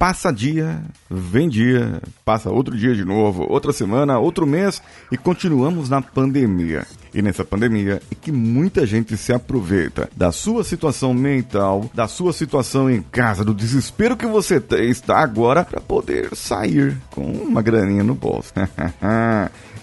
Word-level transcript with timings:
passa 0.00 0.32
dia, 0.32 0.80
vem 1.10 1.46
dia, 1.46 2.00
passa 2.24 2.50
outro 2.50 2.74
dia 2.74 2.94
de 2.94 3.04
novo, 3.04 3.44
outra 3.46 3.70
semana, 3.70 4.18
outro 4.18 4.46
mês 4.46 4.82
e 5.12 5.18
continuamos 5.18 5.90
na 5.90 6.00
pandemia. 6.00 6.86
E 7.12 7.20
nessa 7.20 7.44
pandemia 7.44 8.00
é 8.10 8.14
que 8.14 8.32
muita 8.32 8.86
gente 8.86 9.14
se 9.18 9.30
aproveita 9.30 10.08
da 10.16 10.32
sua 10.32 10.64
situação 10.64 11.12
mental, 11.12 11.90
da 11.92 12.08
sua 12.08 12.32
situação 12.32 12.88
em 12.88 13.02
casa, 13.02 13.44
do 13.44 13.52
desespero 13.52 14.16
que 14.16 14.24
você 14.24 14.62
está 14.78 15.18
agora 15.18 15.66
para 15.66 15.82
poder 15.82 16.34
sair 16.34 16.96
com 17.10 17.26
uma 17.26 17.60
graninha 17.60 18.02
no 18.02 18.14
bolso. 18.14 18.54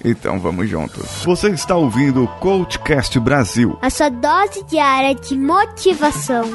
Então 0.05 0.39
vamos 0.39 0.69
juntos. 0.69 1.23
Você 1.25 1.49
está 1.49 1.75
ouvindo 1.75 2.23
o 2.23 2.27
Coachcast 2.27 3.19
Brasil. 3.19 3.79
A 3.81 3.89
sua 3.89 4.09
dose 4.09 4.63
diária 4.69 5.15
de 5.15 5.35
motivação. 5.35 6.45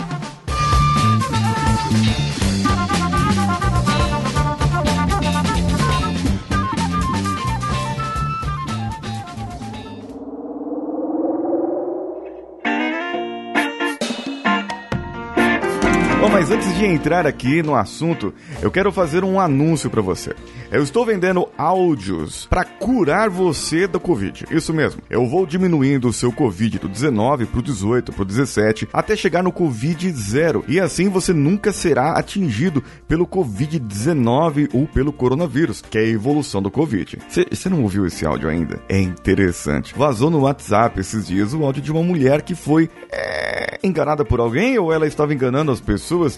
De 16.82 16.88
entrar 16.88 17.28
aqui 17.28 17.62
no 17.62 17.76
assunto, 17.76 18.34
eu 18.60 18.68
quero 18.68 18.90
fazer 18.90 19.22
um 19.22 19.38
anúncio 19.38 19.88
para 19.88 20.02
você. 20.02 20.34
Eu 20.68 20.82
estou 20.82 21.06
vendendo 21.06 21.48
áudios 21.56 22.46
para 22.46 22.64
curar 22.64 23.30
você 23.30 23.86
da 23.86 24.00
Covid. 24.00 24.46
Isso 24.50 24.74
mesmo. 24.74 25.00
Eu 25.08 25.24
vou 25.28 25.46
diminuindo 25.46 26.08
o 26.08 26.12
seu 26.12 26.32
Covid 26.32 26.80
do 26.80 26.88
19 26.88 27.46
pro 27.46 27.62
18, 27.62 28.12
pro 28.12 28.24
17, 28.24 28.88
até 28.92 29.14
chegar 29.14 29.44
no 29.44 29.52
Covid 29.52 30.10
zero. 30.10 30.64
E 30.66 30.80
assim 30.80 31.08
você 31.08 31.32
nunca 31.32 31.72
será 31.72 32.14
atingido 32.14 32.82
pelo 33.06 33.28
Covid-19 33.28 34.70
ou 34.72 34.88
pelo 34.88 35.12
coronavírus, 35.12 35.84
que 35.88 35.98
é 35.98 36.00
a 36.00 36.08
evolução 36.08 36.60
do 36.60 36.70
Covid. 36.70 37.18
Você 37.28 37.68
não 37.68 37.82
ouviu 37.82 38.06
esse 38.06 38.26
áudio 38.26 38.48
ainda? 38.48 38.80
É 38.88 38.98
interessante. 38.98 39.94
Vazou 39.96 40.30
no 40.30 40.40
WhatsApp 40.40 40.98
esses 40.98 41.28
dias 41.28 41.54
o 41.54 41.64
áudio 41.64 41.82
de 41.82 41.92
uma 41.92 42.02
mulher 42.02 42.42
que 42.42 42.56
foi 42.56 42.90
é, 43.08 43.78
enganada 43.84 44.24
por 44.24 44.40
alguém 44.40 44.76
ou 44.78 44.92
ela 44.92 45.06
estava 45.06 45.32
enganando 45.32 45.70
as 45.70 45.80
pessoas 45.80 46.32
pessoas 46.32 46.36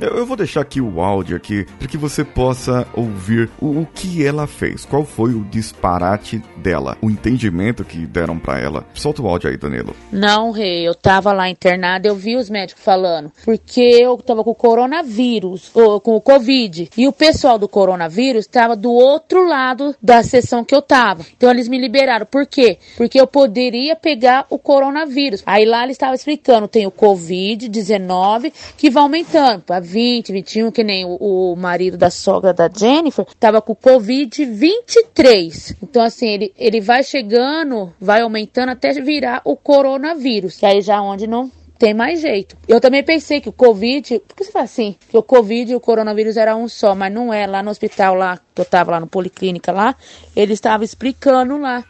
Eu, 0.00 0.18
eu 0.18 0.26
vou 0.26 0.36
deixar 0.36 0.60
aqui 0.60 0.80
o 0.80 1.00
áudio 1.00 1.36
aqui 1.36 1.64
para 1.78 1.86
que 1.86 1.96
você 1.96 2.24
possa 2.24 2.86
ouvir 2.94 3.48
o, 3.60 3.80
o, 3.80 3.86
que 3.86 4.26
ela 4.26 4.46
fez, 4.46 4.84
qual 4.84 5.04
foi 5.04 5.32
o 5.32 5.44
disparate 5.44 6.42
dela, 6.56 6.96
o 7.00 7.08
entendimento 7.08 7.84
que 7.84 7.98
deram 7.98 8.38
para 8.38 8.58
ela. 8.58 8.84
Solta 8.94 9.22
o 9.22 9.28
áudio 9.28 9.50
aí, 9.50 9.56
Danilo. 9.56 9.94
Não, 10.10 10.50
rei, 10.50 10.86
eu 10.86 10.94
tava 10.94 11.32
lá 11.32 11.48
internada, 11.48 12.08
eu 12.08 12.16
vi 12.16 12.36
os 12.36 12.50
médicos 12.50 12.82
falando, 12.82 13.30
porque 13.44 13.80
eu 13.80 14.16
tava 14.16 14.42
com 14.42 14.54
coronavírus, 14.54 15.70
ou 15.74 16.00
com 16.00 16.16
o 16.16 16.20
Covid, 16.20 16.90
e 16.96 17.06
o 17.06 17.12
pessoal 17.12 17.58
do 17.58 17.68
coronavírus 17.68 18.46
tava 18.46 18.74
do 18.74 18.92
outro 18.92 19.46
lado 19.46 19.94
da 20.02 20.22
sessão 20.22 20.64
que 20.64 20.74
eu 20.74 20.82
tava. 20.82 21.24
Então 21.36 21.50
eles 21.50 21.68
me 21.68 21.78
liberaram. 21.78 22.26
Por 22.26 22.46
quê? 22.46 22.78
Porque 22.96 23.20
eu 23.20 23.26
poderia 23.26 23.94
pegar 23.94 24.46
o 24.50 24.58
coronavírus. 24.58 25.42
Aí 25.46 25.64
lá 25.64 25.84
eles 25.84 25.94
estavam 25.94 26.14
explicando, 26.14 26.66
tem 26.66 26.86
o 26.86 26.90
Covid-19 26.90 28.52
que 28.76 28.90
vai 28.90 29.02
aumentando 29.02 29.43
para 29.64 29.80
20, 29.80 30.32
21, 30.32 30.70
que 30.70 30.84
nem 30.84 31.04
o, 31.04 31.16
o, 31.20 31.56
marido 31.56 31.96
da 31.96 32.10
sogra 32.10 32.52
da 32.52 32.68
Jennifer 32.68 33.26
tava 33.38 33.60
com 33.60 33.74
Covid 33.74 34.44
23. 34.44 35.76
Então, 35.82 36.02
assim, 36.02 36.28
ele, 36.28 36.54
ele 36.56 36.80
vai 36.80 37.02
chegando, 37.02 37.92
vai 38.00 38.22
aumentando 38.22 38.70
até 38.70 38.92
virar 38.92 39.42
o 39.44 39.56
coronavírus, 39.56 40.62
aí 40.64 40.80
já 40.80 41.00
onde 41.00 41.26
não 41.26 41.50
tem 41.78 41.92
mais 41.92 42.20
jeito. 42.20 42.56
Eu 42.66 42.80
também 42.80 43.02
pensei 43.02 43.40
que 43.40 43.48
o 43.48 43.52
Covid, 43.52 44.20
por 44.20 44.36
que 44.36 44.44
você 44.44 44.52
fala 44.52 44.64
assim? 44.64 44.96
Que 45.08 45.16
o 45.18 45.22
Covid 45.22 45.72
e 45.72 45.76
o 45.76 45.80
coronavírus 45.80 46.36
era 46.36 46.56
um 46.56 46.68
só, 46.68 46.94
mas 46.94 47.12
não 47.12 47.32
é. 47.32 47.46
Lá 47.46 47.62
no 47.62 47.70
hospital, 47.70 48.14
lá, 48.14 48.38
que 48.54 48.60
eu 48.60 48.64
tava 48.64 48.92
lá 48.92 49.00
no 49.00 49.06
Policlínica 49.06 49.72
lá, 49.72 49.94
ele 50.34 50.52
estava 50.52 50.84
explicando 50.84 51.58
lá. 51.58 51.84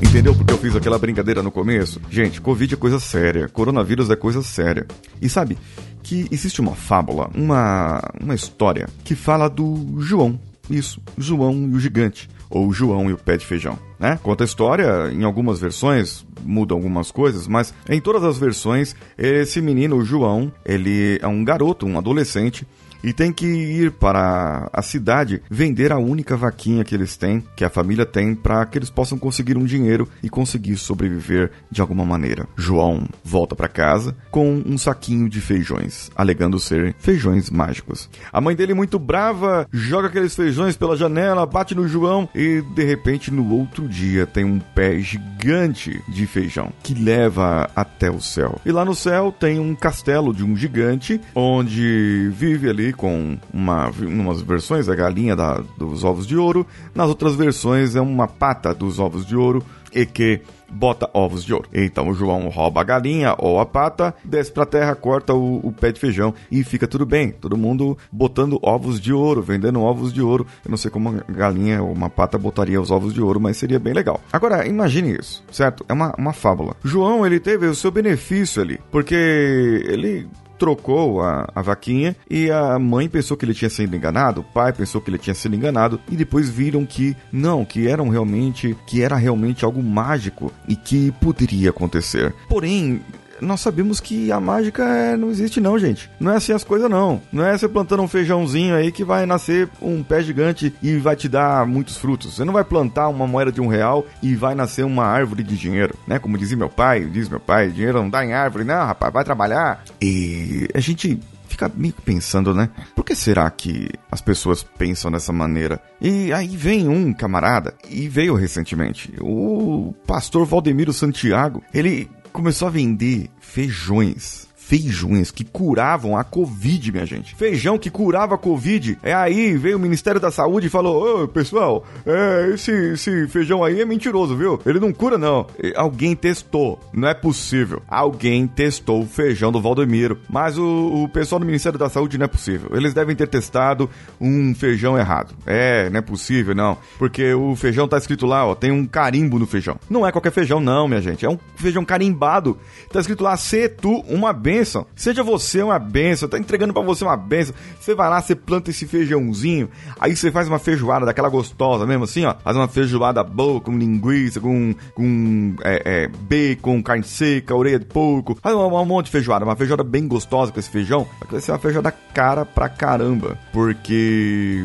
Entendeu 0.00 0.34
porque 0.34 0.52
eu 0.52 0.58
fiz 0.58 0.76
aquela 0.76 0.98
brincadeira 0.98 1.42
no 1.42 1.50
começo? 1.50 2.00
Gente, 2.08 2.40
Covid 2.40 2.74
é 2.74 2.76
coisa 2.76 3.00
séria, 3.00 3.48
coronavírus 3.48 4.08
é 4.10 4.16
coisa 4.16 4.42
séria. 4.42 4.86
E 5.20 5.28
sabe 5.28 5.58
que 6.02 6.26
existe 6.30 6.60
uma 6.60 6.74
fábula, 6.74 7.28
uma, 7.34 8.00
uma 8.20 8.34
história 8.34 8.88
que 9.04 9.14
fala 9.14 9.48
do 9.48 9.96
João. 9.98 10.38
Isso, 10.70 11.00
João 11.16 11.68
e 11.68 11.74
o 11.74 11.80
gigante, 11.80 12.28
ou 12.48 12.72
João 12.72 13.10
e 13.10 13.12
o 13.12 13.18
pé 13.18 13.36
de 13.36 13.44
feijão. 13.44 13.78
Né? 13.98 14.18
Conta 14.22 14.44
a 14.44 14.46
história, 14.46 15.10
em 15.12 15.24
algumas 15.24 15.58
versões 15.58 16.24
mudam 16.44 16.76
algumas 16.76 17.10
coisas, 17.10 17.46
mas 17.46 17.74
em 17.88 18.00
todas 18.00 18.22
as 18.22 18.38
versões, 18.38 18.94
esse 19.16 19.60
menino, 19.60 19.96
o 19.96 20.04
João, 20.04 20.52
ele 20.64 21.18
é 21.20 21.26
um 21.26 21.44
garoto, 21.44 21.86
um 21.86 21.98
adolescente, 21.98 22.66
e 23.02 23.12
tem 23.12 23.32
que 23.32 23.46
ir 23.46 23.92
para 23.92 24.68
a 24.72 24.82
cidade 24.82 25.42
vender 25.50 25.92
a 25.92 25.98
única 25.98 26.36
vaquinha 26.36 26.84
que 26.84 26.94
eles 26.94 27.16
têm, 27.16 27.44
que 27.56 27.64
a 27.64 27.70
família 27.70 28.06
tem, 28.06 28.34
para 28.34 28.64
que 28.66 28.78
eles 28.78 28.90
possam 28.90 29.18
conseguir 29.18 29.56
um 29.56 29.64
dinheiro 29.64 30.08
e 30.22 30.28
conseguir 30.28 30.76
sobreviver 30.76 31.50
de 31.70 31.80
alguma 31.80 32.04
maneira. 32.04 32.46
João 32.56 33.06
volta 33.22 33.54
para 33.54 33.68
casa 33.68 34.16
com 34.30 34.62
um 34.66 34.76
saquinho 34.78 35.28
de 35.28 35.40
feijões, 35.40 36.10
alegando 36.16 36.58
ser 36.58 36.94
feijões 36.98 37.50
mágicos. 37.50 38.08
A 38.32 38.40
mãe 38.40 38.54
dele, 38.54 38.74
muito 38.74 38.98
brava, 38.98 39.66
joga 39.72 40.08
aqueles 40.08 40.34
feijões 40.34 40.76
pela 40.76 40.96
janela, 40.96 41.46
bate 41.46 41.74
no 41.74 41.88
João 41.88 42.28
e 42.34 42.62
de 42.74 42.84
repente 42.84 43.30
no 43.30 43.52
outro 43.52 43.88
dia 43.88 44.26
tem 44.26 44.44
um 44.44 44.58
pé 44.58 44.98
gigante 45.00 46.02
de 46.08 46.26
feijão 46.26 46.72
que 46.82 46.94
leva 46.94 47.70
até 47.74 48.10
o 48.10 48.20
céu. 48.20 48.60
E 48.64 48.72
lá 48.72 48.84
no 48.84 48.94
céu 48.94 49.32
tem 49.32 49.58
um 49.58 49.74
castelo 49.74 50.34
de 50.34 50.44
um 50.44 50.56
gigante 50.56 51.20
onde 51.34 52.30
vive 52.32 52.68
ali 52.68 52.87
com 52.92 53.38
uma, 53.52 53.90
umas 53.90 54.40
versões 54.40 54.88
a 54.88 54.94
galinha 54.94 55.34
da, 55.34 55.62
dos 55.76 56.04
ovos 56.04 56.26
de 56.26 56.36
ouro, 56.36 56.66
nas 56.94 57.08
outras 57.08 57.34
versões 57.34 57.96
é 57.96 58.00
uma 58.00 58.28
pata 58.28 58.74
dos 58.74 58.98
ovos 58.98 59.26
de 59.26 59.36
ouro 59.36 59.64
e 59.94 60.04
que 60.04 60.40
bota 60.70 61.08
ovos 61.14 61.44
de 61.44 61.52
ouro. 61.52 61.68
Então 61.72 62.08
o 62.08 62.14
João 62.14 62.48
rouba 62.48 62.80
a 62.80 62.84
galinha 62.84 63.34
ou 63.38 63.58
a 63.58 63.66
pata, 63.66 64.14
desce 64.24 64.52
pra 64.52 64.66
terra, 64.66 64.94
corta 64.94 65.34
o, 65.34 65.66
o, 65.66 65.72
pé 65.72 65.92
de 65.92 66.00
feijão 66.00 66.34
e 66.50 66.62
fica 66.62 66.86
tudo 66.86 67.06
bem. 67.06 67.30
Todo 67.30 67.56
mundo 67.56 67.96
botando 68.12 68.58
ovos 68.62 69.00
de 69.00 69.12
ouro, 69.12 69.42
vendendo 69.42 69.80
ovos 69.80 70.12
de 70.12 70.20
ouro. 70.20 70.46
Eu 70.64 70.70
não 70.70 70.76
sei 70.76 70.90
como 70.90 71.10
uma 71.10 71.24
galinha 71.28 71.82
ou 71.82 71.92
uma 71.92 72.10
pata 72.10 72.38
botaria 72.38 72.80
os 72.80 72.90
ovos 72.90 73.14
de 73.14 73.20
ouro, 73.20 73.40
mas 73.40 73.56
seria 73.56 73.78
bem 73.78 73.92
legal. 73.92 74.20
Agora, 74.32 74.66
imagine 74.66 75.16
isso, 75.18 75.42
certo? 75.50 75.84
É 75.88 75.92
uma, 75.92 76.14
uma 76.18 76.32
fábula. 76.32 76.76
João, 76.84 77.24
ele 77.24 77.40
teve 77.40 77.66
o 77.66 77.74
seu 77.74 77.90
benefício 77.90 78.62
ali, 78.62 78.78
porque 78.90 79.14
ele 79.14 80.28
trocou 80.58 81.22
a, 81.22 81.48
a 81.54 81.62
vaquinha 81.62 82.16
e 82.28 82.50
a 82.50 82.78
mãe 82.78 83.08
pensou 83.08 83.36
que 83.36 83.44
ele 83.44 83.54
tinha 83.54 83.70
sido 83.70 83.94
enganado, 83.94 84.40
o 84.40 84.44
pai 84.44 84.72
pensou 84.72 85.00
que 85.00 85.10
ele 85.10 85.18
tinha 85.18 85.34
sido 85.34 85.54
enganado 85.54 86.00
e 86.10 86.16
depois 86.16 86.48
viram 86.48 86.84
que 86.84 87.16
não, 87.32 87.64
que 87.64 87.86
eram 87.86 88.08
realmente, 88.08 88.76
que 88.86 89.02
era 89.02 89.16
realmente 89.16 89.64
algo 89.64 89.82
mágico 89.82 90.52
e 90.66 90.74
que 90.74 91.12
poderia 91.12 91.70
acontecer. 91.70 92.34
Porém, 92.48 93.00
nós 93.40 93.60
sabemos 93.60 94.00
que 94.00 94.30
a 94.32 94.40
mágica 94.40 94.84
é, 94.84 95.16
não 95.16 95.30
existe 95.30 95.60
não, 95.60 95.78
gente. 95.78 96.10
Não 96.18 96.32
é 96.32 96.36
assim 96.36 96.52
as 96.52 96.64
coisas 96.64 96.90
não. 96.90 97.20
Não 97.32 97.44
é 97.44 97.56
você 97.56 97.68
plantando 97.68 98.02
um 98.02 98.08
feijãozinho 98.08 98.74
aí 98.74 98.92
que 98.92 99.04
vai 99.04 99.26
nascer 99.26 99.68
um 99.80 100.02
pé 100.02 100.22
gigante 100.22 100.74
e 100.82 100.96
vai 100.96 101.16
te 101.16 101.28
dar 101.28 101.66
muitos 101.66 101.96
frutos. 101.96 102.34
Você 102.34 102.44
não 102.44 102.52
vai 102.52 102.64
plantar 102.64 103.08
uma 103.08 103.26
moeda 103.26 103.52
de 103.52 103.60
um 103.60 103.68
real 103.68 104.06
e 104.22 104.34
vai 104.34 104.54
nascer 104.54 104.84
uma 104.84 105.04
árvore 105.04 105.42
de 105.42 105.56
dinheiro, 105.56 105.94
né? 106.06 106.18
Como 106.18 106.38
dizia 106.38 106.56
meu 106.56 106.68
pai, 106.68 107.04
diz 107.04 107.28
meu 107.28 107.40
pai, 107.40 107.70
dinheiro 107.70 108.00
não 108.00 108.10
dá 108.10 108.24
em 108.24 108.32
árvore, 108.32 108.64
não, 108.64 108.86
rapaz, 108.86 109.12
vai 109.12 109.24
trabalhar. 109.24 109.82
E 110.00 110.68
a 110.74 110.80
gente 110.80 111.20
fica 111.48 111.70
meio 111.74 111.94
pensando, 112.04 112.54
né? 112.54 112.70
Por 112.94 113.04
que 113.04 113.14
será 113.14 113.50
que 113.50 113.88
as 114.10 114.20
pessoas 114.20 114.62
pensam 114.62 115.10
dessa 115.10 115.32
maneira? 115.32 115.80
E 116.00 116.32
aí 116.32 116.56
vem 116.56 116.88
um 116.88 117.12
camarada, 117.12 117.74
e 117.88 118.08
veio 118.08 118.34
recentemente, 118.34 119.12
o 119.20 119.92
pastor 120.06 120.46
Valdemiro 120.46 120.92
Santiago, 120.92 121.62
ele 121.74 122.08
começou 122.38 122.68
a 122.68 122.70
vender 122.70 123.28
feijões 123.40 124.47
feijões 124.68 125.30
que 125.30 125.44
curavam 125.44 126.14
a 126.14 126.22
Covid, 126.22 126.92
minha 126.92 127.06
gente. 127.06 127.34
Feijão 127.34 127.78
que 127.78 127.88
curava 127.88 128.34
a 128.34 128.38
Covid. 128.38 128.98
É 129.02 129.14
aí, 129.14 129.56
veio 129.56 129.78
o 129.78 129.80
Ministério 129.80 130.20
da 130.20 130.30
Saúde 130.30 130.66
e 130.66 130.70
falou: 130.70 131.22
Ô, 131.22 131.28
pessoal, 131.28 131.86
é, 132.04 132.50
esse, 132.52 132.70
esse 132.70 133.26
feijão 133.28 133.64
aí 133.64 133.80
é 133.80 133.86
mentiroso, 133.86 134.36
viu? 134.36 134.60
Ele 134.66 134.78
não 134.78 134.92
cura, 134.92 135.16
não. 135.16 135.46
E 135.62 135.72
alguém 135.74 136.14
testou. 136.14 136.78
Não 136.92 137.08
é 137.08 137.14
possível. 137.14 137.82
Alguém 137.88 138.46
testou 138.46 139.02
o 139.02 139.06
feijão 139.06 139.50
do 139.50 139.58
Valdemiro. 139.58 140.18
Mas 140.28 140.58
o, 140.58 141.04
o 141.04 141.08
pessoal 141.08 141.38
do 141.38 141.46
Ministério 141.46 141.78
da 141.78 141.88
Saúde 141.88 142.18
não 142.18 142.26
é 142.26 142.28
possível. 142.28 142.68
Eles 142.74 142.92
devem 142.92 143.16
ter 143.16 143.26
testado 143.26 143.88
um 144.20 144.54
feijão 144.54 144.98
errado. 144.98 145.34
É, 145.46 145.88
não 145.88 145.98
é 145.98 146.02
possível, 146.02 146.54
não. 146.54 146.76
Porque 146.98 147.32
o 147.32 147.56
feijão 147.56 147.88
tá 147.88 147.96
escrito 147.96 148.26
lá, 148.26 148.44
ó, 148.44 148.54
tem 148.54 148.70
um 148.70 148.84
carimbo 148.84 149.38
no 149.38 149.46
feijão. 149.46 149.78
Não 149.88 150.06
é 150.06 150.12
qualquer 150.12 150.32
feijão, 150.32 150.60
não, 150.60 150.86
minha 150.86 151.00
gente. 151.00 151.24
É 151.24 151.30
um 151.30 151.38
feijão 151.56 151.86
carimbado. 151.86 152.58
Tá 152.92 153.00
escrito 153.00 153.24
lá, 153.24 153.34
tu 153.80 154.00
uma 154.08 154.30
benção 154.34 154.57
bênção. 154.58 154.86
Seja 154.94 155.22
você 155.22 155.62
uma 155.62 155.78
bênção, 155.78 156.28
tá 156.28 156.38
entregando 156.38 156.72
para 156.72 156.82
você 156.82 157.04
uma 157.04 157.16
bênção. 157.16 157.54
Você 157.80 157.94
vai 157.94 158.08
lá, 158.08 158.20
você 158.20 158.34
planta 158.34 158.70
esse 158.70 158.86
feijãozinho, 158.86 159.68
aí 159.98 160.16
você 160.16 160.30
faz 160.30 160.48
uma 160.48 160.58
feijoada 160.58 161.06
daquela 161.06 161.28
gostosa 161.28 161.86
mesmo 161.86 162.04
assim, 162.04 162.24
ó. 162.24 162.34
Faz 162.42 162.56
uma 162.56 162.68
feijoada 162.68 163.22
boa, 163.22 163.60
com 163.60 163.76
linguiça, 163.76 164.40
com, 164.40 164.74
com 164.94 165.54
é, 165.62 165.82
é, 165.84 166.08
bacon, 166.08 166.82
carne 166.82 167.04
seca, 167.04 167.54
orelha 167.54 167.78
de 167.78 167.86
porco. 167.86 168.36
Faz 168.42 168.54
um, 168.54 168.60
um 168.60 168.84
monte 168.84 169.06
de 169.06 169.12
feijoada, 169.12 169.44
uma 169.44 169.56
feijoada 169.56 169.84
bem 169.84 170.06
gostosa 170.06 170.52
com 170.52 170.58
esse 170.58 170.70
feijão. 170.70 171.06
Vai 171.30 171.40
ser 171.40 171.52
uma 171.52 171.58
feijoada 171.58 171.92
cara 171.92 172.44
pra 172.44 172.68
caramba. 172.68 173.38
Porque 173.52 174.64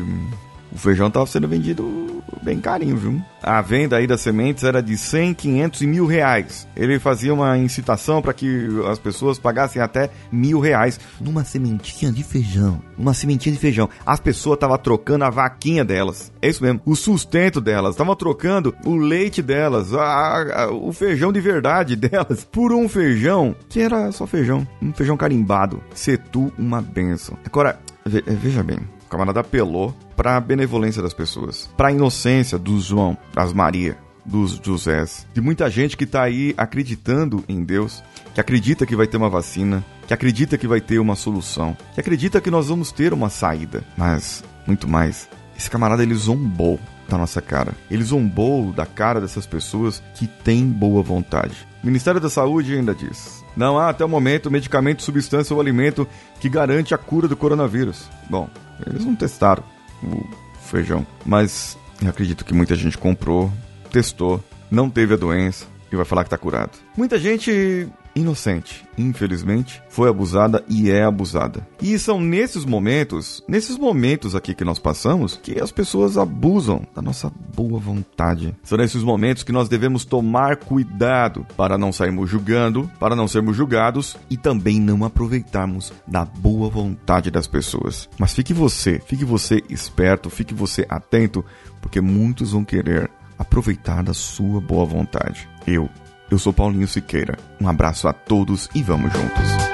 o 0.72 0.78
feijão 0.78 1.08
estava 1.08 1.26
sendo 1.26 1.46
vendido 1.46 2.13
bem 2.42 2.60
carinho, 2.60 2.96
viu? 2.96 3.22
A 3.42 3.60
venda 3.60 3.96
aí 3.96 4.06
das 4.06 4.22
sementes 4.22 4.64
era 4.64 4.82
de 4.82 4.96
100, 4.96 5.34
500 5.34 5.82
e 5.82 5.86
mil 5.86 6.06
reais. 6.06 6.66
Ele 6.74 6.98
fazia 6.98 7.34
uma 7.34 7.58
incitação 7.58 8.22
para 8.22 8.32
que 8.32 8.68
as 8.90 8.98
pessoas 8.98 9.38
pagassem 9.38 9.82
até 9.82 10.10
mil 10.32 10.60
reais 10.60 10.98
numa 11.20 11.44
sementinha 11.44 12.10
de 12.10 12.24
feijão. 12.24 12.80
Uma 12.96 13.12
sementinha 13.12 13.52
de 13.52 13.58
feijão. 13.58 13.88
As 14.06 14.18
pessoas 14.18 14.56
estavam 14.56 14.78
trocando 14.78 15.24
a 15.24 15.30
vaquinha 15.30 15.84
delas. 15.84 16.32
É 16.40 16.48
isso 16.48 16.62
mesmo. 16.62 16.80
O 16.86 16.96
sustento 16.96 17.60
delas. 17.60 17.94
Estavam 17.94 18.16
trocando 18.16 18.74
o 18.84 18.96
leite 18.96 19.42
delas. 19.42 19.92
A, 19.92 20.62
a, 20.64 20.70
o 20.72 20.92
feijão 20.92 21.32
de 21.32 21.40
verdade 21.40 21.96
delas. 21.96 22.44
Por 22.44 22.72
um 22.72 22.88
feijão 22.88 23.54
que 23.68 23.80
era 23.80 24.10
só 24.12 24.26
feijão. 24.26 24.66
Um 24.80 24.92
feijão 24.92 25.16
carimbado. 25.16 25.82
Setu, 25.94 26.50
uma 26.58 26.80
benção. 26.80 27.36
Agora, 27.44 27.78
veja 28.06 28.62
bem 28.62 28.78
camarada 29.14 29.40
apelou 29.40 29.94
para 30.16 30.36
a 30.36 30.40
benevolência 30.40 31.00
das 31.00 31.14
pessoas, 31.14 31.70
para 31.76 31.88
a 31.88 31.92
inocência 31.92 32.58
do 32.58 32.80
João, 32.80 33.16
das 33.32 33.52
Maria, 33.52 33.96
dos 34.24 34.60
Josés, 34.62 35.26
de 35.32 35.40
muita 35.40 35.70
gente 35.70 35.96
que 35.96 36.04
está 36.04 36.22
aí 36.22 36.52
acreditando 36.56 37.44
em 37.48 37.62
Deus, 37.62 38.02
que 38.34 38.40
acredita 38.40 38.84
que 38.84 38.96
vai 38.96 39.06
ter 39.06 39.16
uma 39.16 39.30
vacina, 39.30 39.84
que 40.06 40.12
acredita 40.12 40.58
que 40.58 40.66
vai 40.66 40.80
ter 40.80 40.98
uma 40.98 41.14
solução, 41.14 41.76
que 41.94 42.00
acredita 42.00 42.40
que 42.40 42.50
nós 42.50 42.68
vamos 42.68 42.90
ter 42.90 43.12
uma 43.12 43.28
saída, 43.28 43.84
mas 43.96 44.42
muito 44.66 44.88
mais. 44.88 45.28
Esse 45.56 45.70
camarada 45.70 46.02
ele 46.02 46.14
zombou 46.14 46.80
da 47.08 47.16
nossa 47.16 47.40
cara. 47.40 47.72
Ele 47.88 48.02
zombou 48.02 48.72
da 48.72 48.86
cara 48.86 49.20
dessas 49.20 49.46
pessoas 49.46 50.02
que 50.14 50.26
têm 50.26 50.66
boa 50.66 51.02
vontade. 51.02 51.54
O 51.84 51.86
Ministério 51.86 52.18
da 52.18 52.30
Saúde 52.30 52.74
ainda 52.74 52.94
diz: 52.94 53.44
não 53.54 53.78
há 53.78 53.90
até 53.90 54.02
o 54.02 54.08
momento 54.08 54.50
medicamento, 54.50 55.02
substância 55.02 55.52
ou 55.52 55.60
alimento 55.60 56.08
que 56.40 56.48
garante 56.48 56.94
a 56.94 56.98
cura 56.98 57.28
do 57.28 57.36
coronavírus. 57.36 58.08
Bom, 58.30 58.48
eles 58.86 59.04
não 59.04 59.14
testaram 59.14 59.62
o 60.02 60.26
feijão, 60.62 61.06
mas 61.26 61.76
acredito 62.08 62.42
que 62.42 62.54
muita 62.54 62.74
gente 62.74 62.96
comprou, 62.96 63.52
testou, 63.92 64.42
não 64.70 64.88
teve 64.88 65.12
a 65.12 65.18
doença 65.18 65.66
e 65.92 65.96
vai 65.96 66.06
falar 66.06 66.24
que 66.24 66.28
está 66.28 66.38
curado. 66.38 66.72
Muita 66.96 67.18
gente 67.18 67.86
inocente, 68.14 68.84
infelizmente, 68.96 69.82
foi 69.88 70.08
abusada 70.08 70.64
e 70.68 70.90
é 70.90 71.04
abusada. 71.04 71.66
E 71.80 71.98
são 71.98 72.20
nesses 72.20 72.64
momentos, 72.64 73.42
nesses 73.48 73.76
momentos 73.76 74.34
aqui 74.34 74.54
que 74.54 74.64
nós 74.64 74.78
passamos, 74.78 75.38
que 75.42 75.60
as 75.60 75.72
pessoas 75.72 76.16
abusam 76.16 76.82
da 76.94 77.02
nossa 77.02 77.30
boa 77.54 77.78
vontade. 77.78 78.54
São 78.62 78.78
nesses 78.78 79.02
momentos 79.02 79.42
que 79.42 79.52
nós 79.52 79.68
devemos 79.68 80.04
tomar 80.04 80.56
cuidado 80.56 81.46
para 81.56 81.76
não 81.76 81.92
sairmos 81.92 82.30
julgando, 82.30 82.90
para 82.98 83.16
não 83.16 83.28
sermos 83.28 83.56
julgados 83.56 84.16
e 84.30 84.36
também 84.36 84.80
não 84.80 85.04
aproveitarmos 85.04 85.92
da 86.06 86.24
boa 86.24 86.68
vontade 86.68 87.30
das 87.30 87.46
pessoas. 87.46 88.08
Mas 88.18 88.34
fique 88.34 88.52
você, 88.52 89.00
fique 89.06 89.24
você 89.24 89.62
esperto, 89.68 90.30
fique 90.30 90.54
você 90.54 90.86
atento, 90.88 91.44
porque 91.80 92.00
muitos 92.00 92.52
vão 92.52 92.64
querer 92.64 93.10
aproveitar 93.38 94.02
da 94.02 94.14
sua 94.14 94.60
boa 94.60 94.84
vontade. 94.84 95.48
Eu 95.66 95.88
eu 96.30 96.38
sou 96.38 96.52
Paulinho 96.52 96.88
Siqueira. 96.88 97.36
Um 97.60 97.68
abraço 97.68 98.08
a 98.08 98.12
todos 98.12 98.68
e 98.74 98.82
vamos 98.82 99.12
juntos. 99.12 99.73